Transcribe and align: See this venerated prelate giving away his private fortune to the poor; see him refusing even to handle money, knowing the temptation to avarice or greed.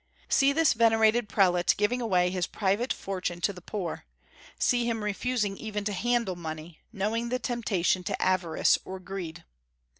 See 0.29 0.51
this 0.51 0.73
venerated 0.73 1.29
prelate 1.29 1.75
giving 1.77 2.01
away 2.01 2.31
his 2.31 2.47
private 2.47 2.91
fortune 2.91 3.39
to 3.41 3.53
the 3.53 3.61
poor; 3.61 4.05
see 4.57 4.83
him 4.89 5.03
refusing 5.03 5.55
even 5.57 5.83
to 5.83 5.93
handle 5.93 6.35
money, 6.35 6.79
knowing 6.91 7.29
the 7.29 7.37
temptation 7.37 8.03
to 8.05 8.19
avarice 8.19 8.79
or 8.83 8.99
greed. 8.99 9.43